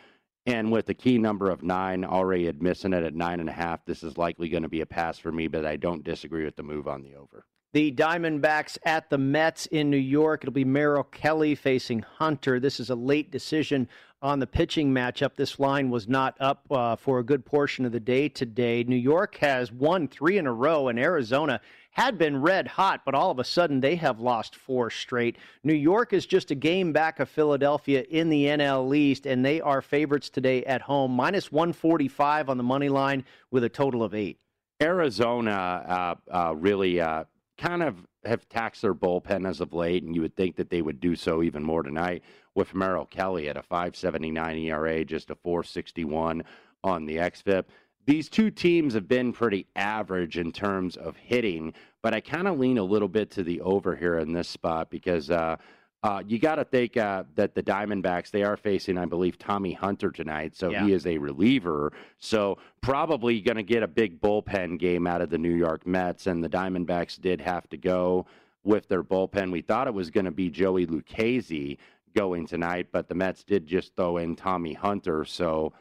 [0.50, 3.86] and with the key number of nine already missing it at nine and a half,
[3.86, 6.56] this is likely going to be a pass for me, but I don't disagree with
[6.56, 7.46] the move on the over.
[7.72, 10.44] The Diamondbacks at the Mets in New York.
[10.44, 12.60] It'll be Merrill Kelly facing Hunter.
[12.60, 13.88] This is a late decision
[14.24, 15.36] on the pitching matchup.
[15.36, 18.84] This line was not up uh, for a good portion of the day today.
[18.84, 23.16] New York has won three in a row, and Arizona had been red hot, but
[23.16, 25.38] all of a sudden they have lost four straight.
[25.64, 29.60] New York is just a game back of Philadelphia in the NL East, and they
[29.62, 34.14] are favorites today at home, minus 145 on the money line with a total of
[34.14, 34.40] eight.
[34.82, 37.26] Arizona uh, uh, really uh,
[37.58, 40.82] kind of have taxed their bullpen as of late, and you would think that they
[40.82, 42.24] would do so even more tonight
[42.56, 46.44] with Merrill Kelly at a 5.79 ERA, just a 4.61
[46.84, 47.66] on the xFIP
[48.06, 52.58] these two teams have been pretty average in terms of hitting, but I kind of
[52.58, 55.58] lean a little bit to the over here in this spot because uh,
[56.02, 59.74] uh, you got to think uh, that the Diamondbacks they are facing, I believe, Tommy
[59.74, 60.86] Hunter tonight, so yeah.
[60.86, 61.92] he is a reliever.
[62.20, 66.28] So probably going to get a big bullpen game out of the New York Mets,
[66.28, 68.26] and the Diamondbacks did have to go
[68.64, 69.52] with their bullpen.
[69.52, 71.78] We thought it was going to be Joey Lucchesi
[72.16, 75.26] going tonight, but the Mets did just throw in Tommy Hunter.
[75.26, 75.74] So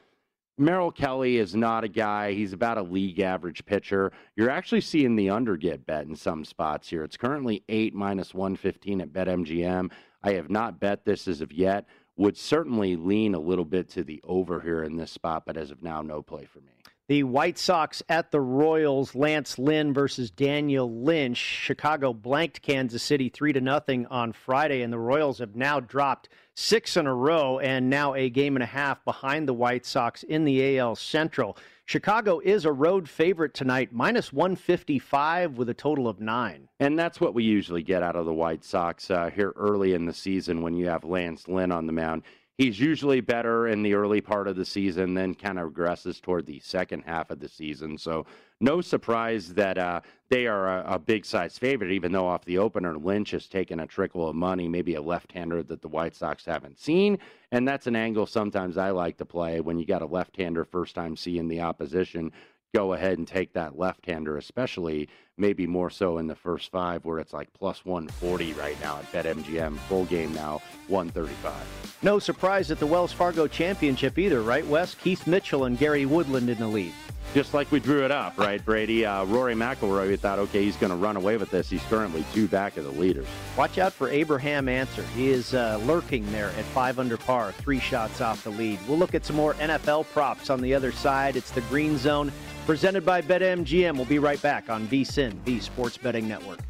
[0.59, 2.33] Merrill Kelly is not a guy.
[2.33, 4.13] He's about a league average pitcher.
[4.35, 7.05] You're actually seeing the under get bet in some spots here.
[7.05, 9.93] It's currently 8 minus 115 at BetMGM.
[10.23, 11.87] I have not bet this as of yet.
[12.17, 15.71] Would certainly lean a little bit to the over here in this spot, but as
[15.71, 16.73] of now, no play for me.
[17.09, 21.39] The White Sox at the Royals, Lance Lynn versus Daniel Lynch.
[21.39, 26.29] Chicago blanked Kansas City 3 to nothing on Friday and the Royals have now dropped
[26.61, 30.25] 6 in a row and now a game and a half behind the White Sox
[30.25, 31.57] in the AL Central.
[31.85, 36.69] Chicago is a road favorite tonight, minus 155 with a total of 9.
[36.81, 40.05] And that's what we usually get out of the White Sox uh, here early in
[40.05, 42.25] the season when you have Lance Lynn on the mound
[42.59, 46.45] he's usually better in the early part of the season, then kind of regresses toward
[46.45, 47.97] the second half of the season.
[47.97, 48.27] So
[48.61, 52.59] no surprise that uh, they are a, a, big size favorite, even though off the
[52.59, 56.17] opener, Lynch has taken a trickle of money, maybe a left hander that the White
[56.17, 57.19] Sox haven't seen.
[57.53, 60.65] And that's an angle sometimes I like to play when you got a left hander
[60.65, 62.33] first time seeing the opposition
[62.75, 65.09] go ahead and take that left hander, especially
[65.39, 69.13] maybe more so in the first five where it's like plus 140 right now at
[69.13, 69.77] BetMGM.
[69.89, 71.99] Full game now, 135.
[72.03, 74.95] No surprise at the Wells Fargo Championship either, right, Wes?
[74.95, 76.93] Keith Mitchell and Gary Woodland in the lead.
[77.35, 79.05] Just like we drew it up, right, Brady?
[79.05, 81.69] Uh, Rory McIlroy, we thought, okay, he's going to run away with this.
[81.69, 83.27] He's currently two back of the leaders.
[83.57, 85.03] Watch out for Abraham Ancer.
[85.15, 88.79] He is uh, lurking there at five under par, three shots off the lead.
[88.89, 91.37] We'll look at some more NFL props on the other side.
[91.37, 92.33] It's the Green Zone
[92.65, 93.97] presented by BetMGM.
[93.97, 96.61] We'll be right back on VSIN, the Sports Betting Network.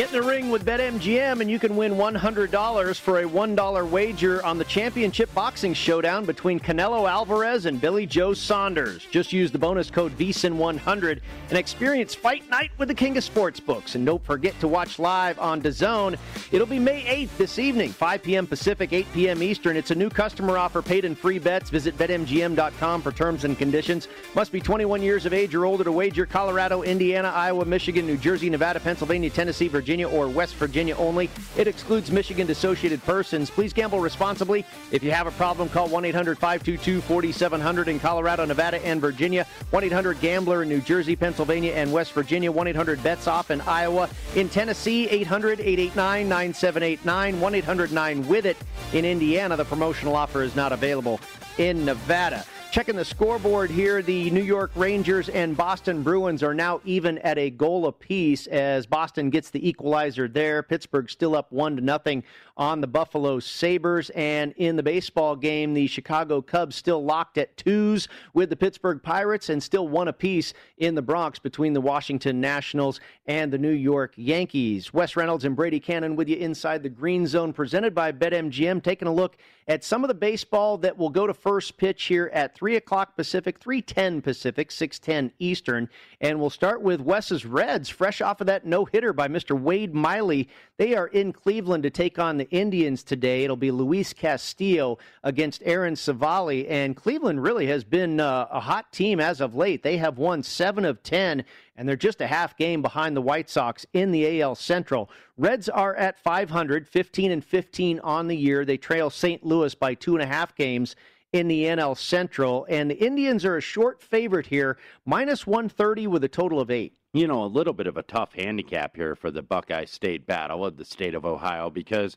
[0.00, 5.74] With BetMGM, and you can win $100 for a $1 wager on the championship boxing
[5.74, 9.06] showdown between Canelo Alvarez and Billy Joe Saunders.
[9.10, 13.94] Just use the bonus code VSIN100 and experience Fight Night with the King of Sportsbooks.
[13.94, 16.16] And don't forget to watch live on DAZN.
[16.50, 18.46] It'll be May 8th this evening, 5 p.m.
[18.46, 19.42] Pacific, 8 p.m.
[19.42, 19.76] Eastern.
[19.76, 21.68] It's a new customer offer, paid in free bets.
[21.68, 24.08] Visit BetMGM.com for terms and conditions.
[24.34, 26.24] Must be 21 years of age or older to wager.
[26.24, 31.28] Colorado, Indiana, Iowa, Michigan, New Jersey, Nevada, Pennsylvania, Tennessee, Virginia, or West Virginia only.
[31.56, 33.50] It excludes Michigan dissociated persons.
[33.50, 34.64] Please gamble responsibly.
[34.92, 39.46] If you have a problem, call 1 800 522 4700 in Colorado, Nevada, and Virginia.
[39.70, 42.52] 1 800 Gambler in New Jersey, Pennsylvania, and West Virginia.
[42.52, 44.08] 1 800 Bets Off in Iowa.
[44.36, 47.40] In Tennessee, 800 889 9789.
[47.40, 48.56] 1 800 9 with it.
[48.92, 51.20] In Indiana, the promotional offer is not available.
[51.58, 56.80] In Nevada, Checking the scoreboard here, the New York Rangers and Boston Bruins are now
[56.84, 60.62] even at a goal apiece as Boston gets the equalizer there.
[60.62, 62.22] Pittsburgh still up one to nothing
[62.56, 64.10] on the Buffalo Sabres.
[64.10, 69.02] And in the baseball game, the Chicago Cubs still locked at twos with the Pittsburgh
[69.02, 73.72] Pirates and still one apiece in the Bronx between the Washington Nationals and the New
[73.72, 74.94] York Yankees.
[74.94, 78.80] Wes Reynolds and Brady Cannon with you inside the Green Zone presented by BetMGM.
[78.80, 82.30] Taking a look at some of the baseball that will go to first pitch here
[82.32, 85.88] at 3 o'clock Pacific, 310 Pacific, 610 Eastern.
[86.20, 89.58] And we'll start with Wes's Reds, fresh off of that no hitter by Mr.
[89.58, 90.46] Wade Miley.
[90.76, 93.44] They are in Cleveland to take on the Indians today.
[93.44, 96.68] It'll be Luis Castillo against Aaron Civale.
[96.68, 99.82] And Cleveland really has been uh, a hot team as of late.
[99.82, 101.46] They have won seven of 10
[101.76, 105.08] and they're just a half game behind the White Sox in the AL Central.
[105.38, 108.66] Reds are at 500, 15 and 15 on the year.
[108.66, 109.42] They trail St.
[109.46, 110.94] Louis by two and a half games
[111.32, 112.66] in the NL Central.
[112.68, 116.94] And the Indians are a short favorite here, minus 130 with a total of eight.
[117.12, 120.64] You know, a little bit of a tough handicap here for the Buckeye State battle
[120.64, 122.16] of the state of Ohio because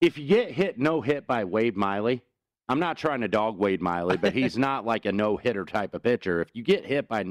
[0.00, 2.22] if you get hit no hit by Wade Miley,
[2.68, 5.94] I'm not trying to dog Wade Miley, but he's not like a no hitter type
[5.94, 6.42] of pitcher.
[6.42, 7.24] If you get hit by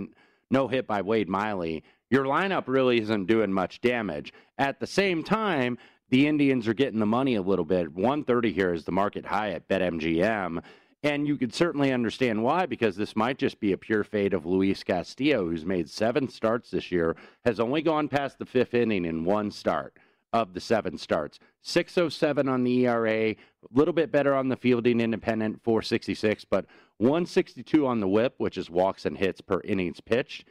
[0.50, 4.34] no hit by Wade Miley, your lineup really isn't doing much damage.
[4.58, 5.78] At the same time,
[6.10, 7.94] the Indians are getting the money a little bit.
[7.94, 10.64] 130 here is the market high at BetMGM.
[11.04, 14.46] And you could certainly understand why, because this might just be a pure fate of
[14.46, 19.06] Luis Castillo, who's made seven starts this year, has only gone past the fifth inning
[19.06, 19.98] in one start.
[20.34, 21.40] of the seven starts.
[21.62, 23.38] 607 on the ERA, a
[23.74, 26.66] little bit better on the fielding independent, 466, but
[26.98, 30.46] 162 on the whip, which is walks and hits per innings pitched.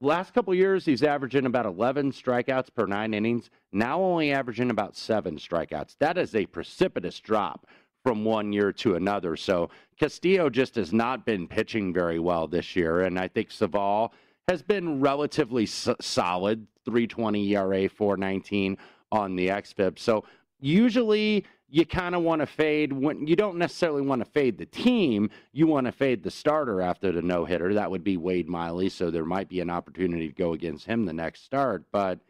[0.00, 3.50] Last couple years, he's averaging about 11 strikeouts per nine innings.
[3.72, 5.96] Now only averaging about seven strikeouts.
[5.98, 7.66] That is a precipitous drop
[8.04, 9.34] from one year to another.
[9.34, 14.12] So Castillo just has not been pitching very well this year, and I think Civale
[14.46, 16.66] has been relatively solid.
[16.84, 18.76] 320 ERA, 419
[19.10, 19.98] on the XFIP.
[19.98, 20.24] So
[20.60, 24.66] usually you kind of want to fade when you don't necessarily want to fade the
[24.66, 25.30] team.
[25.52, 27.74] You want to fade the starter after the no hitter.
[27.74, 28.90] That would be Wade Miley.
[28.90, 31.84] So there might be an opportunity to go against him the next start.
[31.90, 32.20] But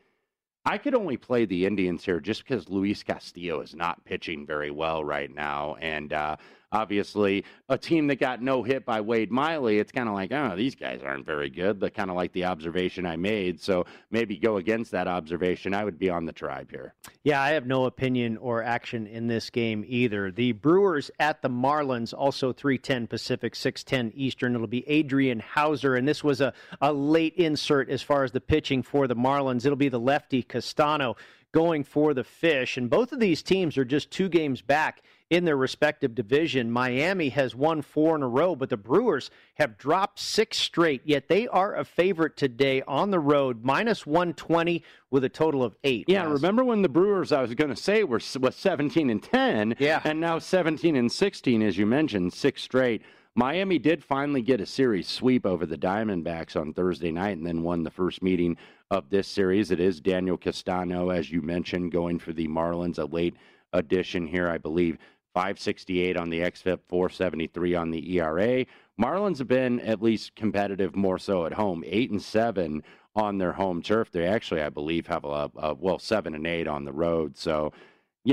[0.66, 4.70] I could only play the Indians here just because Luis Castillo is not pitching very
[4.70, 5.76] well right now.
[5.78, 6.36] And uh,
[6.74, 10.54] obviously, a team that got no hit by Wade Miley, it's kind of like, oh,
[10.56, 11.80] these guys aren't very good.
[11.80, 13.60] The kind of like the observation I made.
[13.60, 15.72] So maybe go against that observation.
[15.72, 16.94] I would be on the tribe here.
[17.22, 20.30] Yeah, I have no opinion or action in this game either.
[20.30, 24.54] The Brewers at the Marlins, also 310 Pacific, 610 Eastern.
[24.54, 25.94] It'll be Adrian Houser.
[25.94, 29.64] and this was a, a late insert as far as the pitching for the Marlins.
[29.64, 31.16] It'll be the lefty Castano
[31.52, 32.76] going for the fish.
[32.76, 35.02] And both of these teams are just two games back
[35.34, 36.70] in their respective division.
[36.70, 41.26] Miami has won four in a row, but the Brewers have dropped six straight, yet
[41.26, 46.04] they are a favorite today on the road, minus 120 with a total of eight.
[46.08, 49.74] Yeah, remember when the Brewers, I was going to say, were was 17 and 10,
[49.80, 50.00] yeah.
[50.04, 53.02] and now 17 and 16, as you mentioned, six straight.
[53.34, 57.64] Miami did finally get a series sweep over the Diamondbacks on Thursday night and then
[57.64, 58.56] won the first meeting
[58.92, 59.72] of this series.
[59.72, 63.34] It is Daniel Castano, as you mentioned, going for the Marlins, a late
[63.72, 64.98] addition here, I believe.
[65.34, 68.64] 568 on the XFIP, 473 on the ERA.
[69.00, 72.82] Marlins have been at least competitive more so at home, 8 and 7
[73.16, 74.10] on their home turf.
[74.10, 77.36] They actually, I believe, have a, a well, 7 and 8 on the road.
[77.36, 77.72] So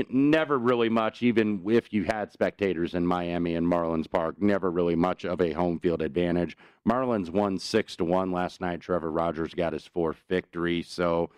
[0.08, 4.96] never really much, even if you had spectators in Miami and Marlins Park, never really
[4.96, 6.56] much of a home field advantage.
[6.88, 8.80] Marlins won 6 to 1 last night.
[8.80, 10.82] Trevor Rogers got his fourth victory.
[10.82, 11.30] So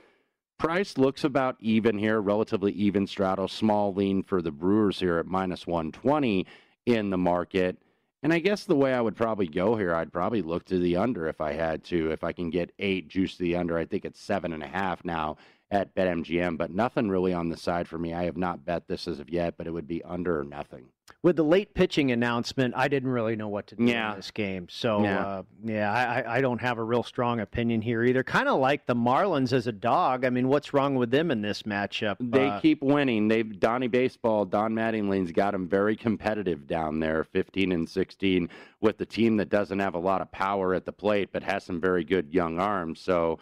[0.59, 5.27] price looks about even here, relatively even straddle, small lean for the Brewers here at
[5.27, 6.47] minus 120
[6.87, 7.79] in the market.
[8.23, 10.97] And I guess the way I would probably go here, I'd probably look to the
[10.97, 12.11] under if I had to.
[12.11, 14.67] If I can get eight juice to the under, I think it's seven and a
[14.67, 15.37] half now
[15.71, 18.15] at BetMGM, but nothing really on the side for me.
[18.15, 20.87] I have not bet this as of yet, but it would be under or nothing.
[21.25, 24.11] With the late pitching announcement, I didn't really know what to do yeah.
[24.11, 24.69] in this game.
[24.69, 28.23] So, yeah, uh, yeah I, I, don't have a real strong opinion here either.
[28.23, 30.27] Kind of like the Marlins as a dog.
[30.27, 32.17] I mean, what's wrong with them in this matchup?
[32.21, 33.29] They uh, keep winning.
[33.29, 38.51] They've Donnie Baseball, Don Mattingly's got them very competitive down there, 15 and 16,
[38.83, 41.65] with the team that doesn't have a lot of power at the plate, but has
[41.65, 43.01] some very good young arms.
[43.01, 43.39] So,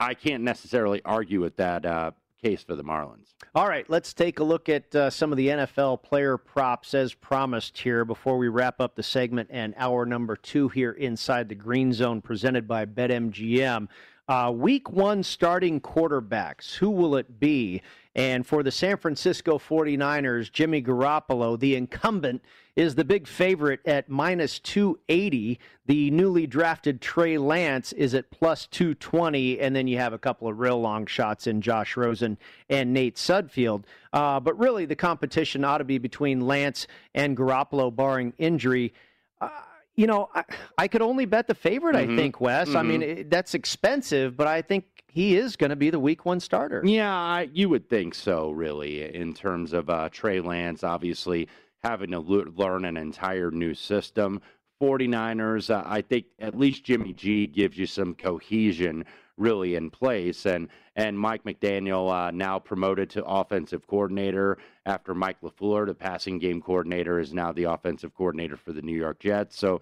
[0.00, 2.10] I can't necessarily argue with that uh,
[2.42, 3.34] case for the Marlins.
[3.54, 7.14] All right, let's take a look at uh, some of the NFL player props as
[7.14, 11.54] promised here before we wrap up the segment and hour number two here inside the
[11.54, 13.88] Green Zone presented by BetMGM.
[14.28, 17.80] Uh, week one starting quarterbacks, who will it be?
[18.16, 22.42] And for the San Francisco 49ers, Jimmy Garoppolo, the incumbent,
[22.74, 25.60] is the big favorite at minus 280.
[25.84, 29.60] The newly drafted Trey Lance is at plus 220.
[29.60, 32.38] And then you have a couple of real long shots in Josh Rosen
[32.70, 33.84] and Nate Sudfeld.
[34.14, 38.94] Uh, but really, the competition ought to be between Lance and Garoppolo, barring injury.
[39.42, 39.50] Uh,
[39.96, 40.44] you know, I,
[40.78, 42.12] I, could only bet the favorite, mm-hmm.
[42.12, 42.68] I think, Wes.
[42.68, 42.76] Mm-hmm.
[42.76, 46.26] I mean, it, that's expensive, but I think he is going to be the week
[46.26, 46.82] one starter.
[46.84, 51.48] Yeah, I, you would think so, really, in terms of uh, Trey Lance, obviously
[51.82, 54.40] having to learn an entire new system.
[54.82, 59.04] 49ers, uh, I think at least Jimmy G gives you some cohesion
[59.36, 60.46] really in place.
[60.46, 66.38] And and Mike McDaniel uh, now promoted to offensive coordinator after Mike LaFleur, the passing
[66.38, 69.58] game coordinator, is now the offensive coordinator for the New York Jets.
[69.58, 69.80] So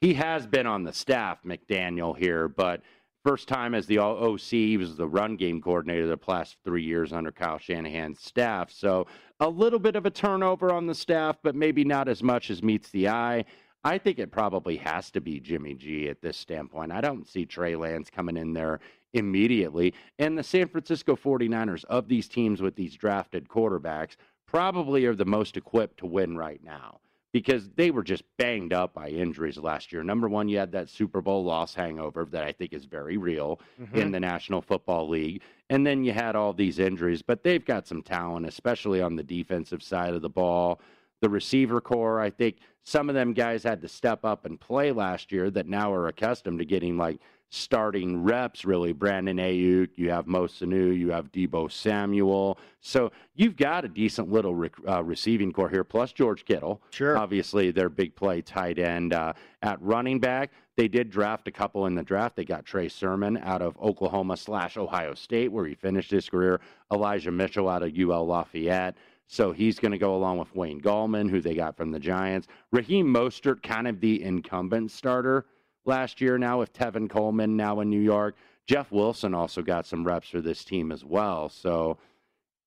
[0.00, 2.82] he has been on the staff, McDaniel here, but
[3.26, 7.12] First time as the OC, he was the run game coordinator the last three years
[7.12, 8.70] under Kyle Shanahan's staff.
[8.70, 9.08] So
[9.40, 12.62] a little bit of a turnover on the staff, but maybe not as much as
[12.62, 13.44] meets the eye.
[13.86, 16.90] I think it probably has to be Jimmy G at this standpoint.
[16.90, 18.80] I don't see Trey Lance coming in there
[19.12, 19.94] immediately.
[20.18, 25.24] And the San Francisco 49ers, of these teams with these drafted quarterbacks, probably are the
[25.24, 26.98] most equipped to win right now
[27.32, 30.02] because they were just banged up by injuries last year.
[30.02, 33.60] Number one, you had that Super Bowl loss hangover that I think is very real
[33.80, 33.96] mm-hmm.
[33.96, 35.42] in the National Football League.
[35.70, 39.22] And then you had all these injuries, but they've got some talent, especially on the
[39.22, 40.80] defensive side of the ball.
[41.20, 44.92] The receiver corps, I think some of them guys had to step up and play
[44.92, 48.92] last year that now are accustomed to getting like starting reps, really.
[48.92, 52.58] Brandon Aiyuk, you have Mo Sanu, you have Deebo Samuel.
[52.80, 56.82] So you've got a decent little rec- uh, receiving corps here, plus George Kittle.
[56.90, 57.16] Sure.
[57.16, 59.12] Obviously, their big play tight end.
[59.12, 62.36] Uh, at running back, they did draft a couple in the draft.
[62.36, 66.60] They got Trey Sermon out of Oklahoma slash Ohio State, where he finished his career.
[66.92, 68.96] Elijah Mitchell out of UL Lafayette.
[69.26, 72.46] So he's going to go along with Wayne Gallman, who they got from the Giants.
[72.70, 75.46] Raheem Mostert, kind of the incumbent starter
[75.84, 78.36] last year now with Tevin Coleman now in New York.
[78.66, 81.48] Jeff Wilson also got some reps for this team as well.
[81.48, 81.98] So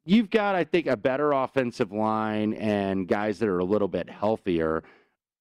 [0.05, 4.10] you've got, I think, a better offensive line and guys that are a little bit
[4.10, 4.84] healthier.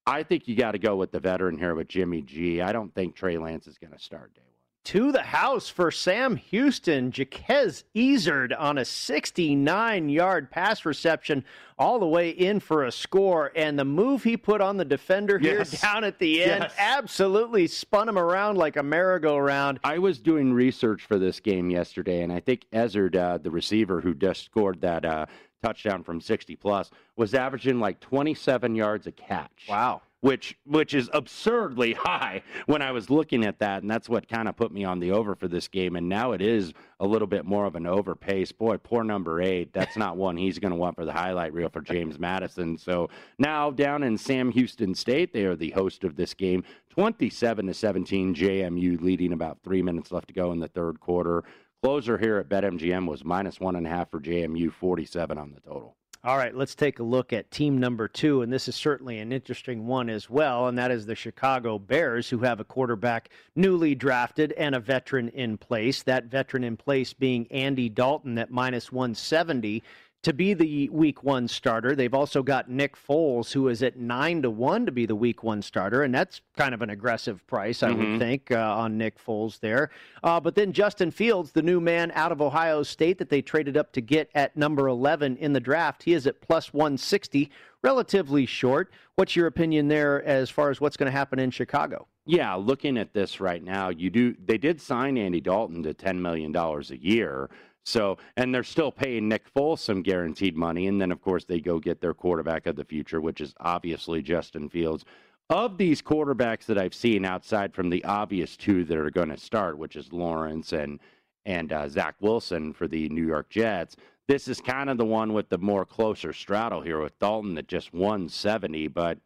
[0.07, 2.61] I think you got to go with the veteran here with Jimmy G.
[2.61, 4.43] I don't think Trey Lance is going to start day
[4.85, 7.13] to the house for Sam Houston.
[7.13, 11.45] Jequez Ezzard on a 69 yard pass reception
[11.79, 13.53] all the way in for a score.
[13.55, 15.81] And the move he put on the defender here yes.
[15.83, 16.75] down at the end yes.
[16.79, 19.81] absolutely spun him around like a merry-go-round.
[19.85, 24.01] I was doing research for this game yesterday, and I think Ezzard, uh, the receiver
[24.01, 25.27] who just scored that uh,
[25.63, 29.67] touchdown from 60 plus, was averaging like 27 yards a catch.
[29.69, 34.29] Wow which which is absurdly high when I was looking at that, and that's what
[34.29, 35.97] kind of put me on the over for this game.
[35.97, 38.53] And now it is a little bit more of an over pace.
[38.53, 39.73] Boy, poor number eight.
[39.73, 42.77] That's not one he's going to want for the highlight reel for James Madison.
[42.77, 43.09] So
[43.39, 47.75] now down in Sam Houston State, they are the host of this game, twenty-seven to
[47.75, 48.35] seventeen.
[48.35, 51.45] JMU leading about three minutes left to go in the third quarter.
[51.83, 55.61] Closer here at BetMGM was minus one and a half for JMU, forty-seven on the
[55.61, 55.98] total.
[56.25, 59.31] All right, let's take a look at team number two, and this is certainly an
[59.31, 63.95] interesting one as well, and that is the Chicago Bears, who have a quarterback newly
[63.95, 66.03] drafted and a veteran in place.
[66.03, 69.81] That veteran in place being Andy Dalton at minus 170
[70.23, 71.95] to be the week one starter.
[71.95, 75.45] They've also got Nick Foles, who is at nine to one to be the week
[75.45, 78.13] one starter, and that's kind of an aggressive price, I mm-hmm.
[78.13, 79.91] would think, uh, on Nick Foles there.
[80.25, 83.77] Uh, but then Justin Fields, the new man out of Ohio State that they traded
[83.77, 87.51] up to get at number 11 in the draft, he is at plus 160,
[87.83, 88.93] relatively short.
[89.15, 92.09] What's your opinion there as far as what's going to happen in Chicago?
[92.29, 94.37] Yeah, looking at this right now, you do.
[94.45, 97.49] They did sign Andy Dalton to ten million dollars a year.
[97.89, 100.89] So, and they're still paying Nick Foles some guaranteed money.
[100.89, 104.21] And then, of course, they go get their quarterback of the future, which is obviously
[104.21, 105.07] Justin Fields.
[105.49, 109.39] Of these quarterbacks that I've seen outside from the obvious two that are going to
[109.39, 111.01] start, which is Lawrence and
[111.47, 115.33] and uh, Zach Wilson for the New York Jets, this is kind of the one
[115.33, 119.17] with the more closer straddle here with Dalton that just won 70, but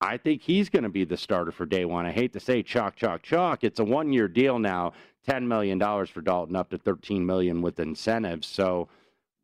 [0.00, 2.06] I think he's going to be the starter for day one.
[2.06, 3.62] I hate to say chalk, chalk, chalk.
[3.62, 4.94] It's a one year deal now.
[5.28, 8.46] $10 million for Dalton, up to 13 million with incentives.
[8.46, 8.88] So,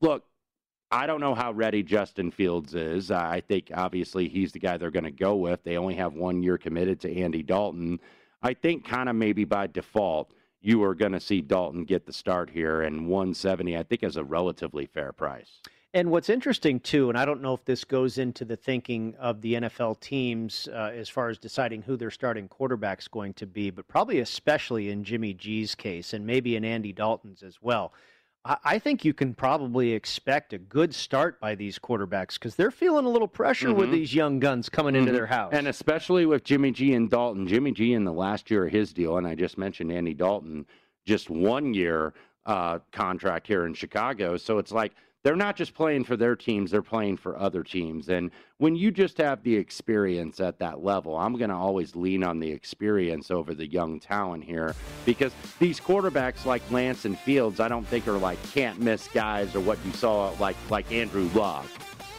[0.01, 0.24] look,
[0.91, 3.11] I don't know how ready Justin Fields is.
[3.11, 5.62] I think obviously he's the guy they're going to go with.
[5.64, 8.01] They only have one year committed to Andy Dalton.
[8.43, 12.12] I think kind of maybe by default, you are going to see Dalton get the
[12.12, 15.61] start here, and 170 I think is a relatively fair price.
[15.95, 19.40] And what's interesting too, and I don't know if this goes into the thinking of
[19.40, 23.70] the NFL teams uh, as far as deciding who their starting quarterback's going to be,
[23.70, 27.92] but probably especially in Jimmy G's case, and maybe in Andy Dalton's as well.
[28.45, 32.72] I, I think you can probably expect a good start by these quarterbacks because they're
[32.72, 33.78] feeling a little pressure mm-hmm.
[33.78, 35.03] with these young guns coming mm-hmm.
[35.03, 37.47] into their house, and especially with Jimmy G and Dalton.
[37.47, 40.66] Jimmy G in the last year of his deal, and I just mentioned Andy Dalton,
[41.07, 42.14] just one year
[42.47, 44.92] uh, contract here in Chicago, so it's like
[45.25, 48.11] they're not just playing for their teams, they're playing for other teams.
[48.11, 52.22] And when you just have the experience at that level, I'm going to always lean
[52.22, 54.75] on the experience over the young talent here
[55.07, 59.55] because these quarterbacks like Lance and Fields, I don't think are like can't miss guys
[59.57, 61.66] or what you saw like like Andrew Luck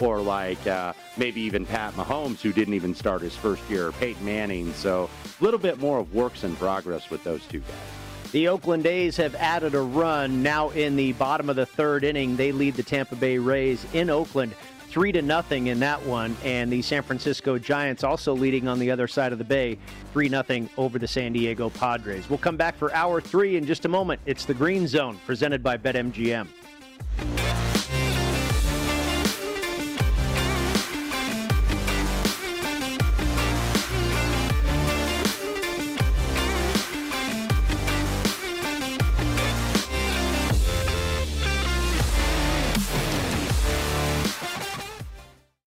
[0.01, 3.91] or like uh, maybe even Pat Mahomes, who didn't even start his first year, or
[3.93, 4.74] Peyton Manning.
[4.74, 8.05] So a little bit more of works in progress with those two guys.
[8.32, 12.36] The Oakland A's have added a run now in the bottom of the third inning.
[12.36, 14.53] They lead the Tampa Bay Rays in Oakland
[14.95, 18.89] three to nothing in that one, and the San Francisco Giants also leading on the
[18.89, 19.78] other side of the bay,
[20.13, 22.30] three nothing over the San Diego Padres.
[22.30, 24.21] We'll come back for hour three in just a moment.
[24.26, 26.47] It's the Green Zone presented by BetMGM.